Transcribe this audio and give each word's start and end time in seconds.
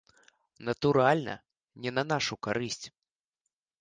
Натуральна, 0.69 1.35
не 1.85 1.91
на 1.99 2.03
нашу 2.13 2.33
карысць. 2.49 2.83